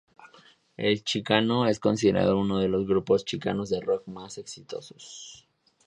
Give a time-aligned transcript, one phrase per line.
[0.77, 5.47] El Chicano es considerado uno de los grupos chicanos de rock más exitosos.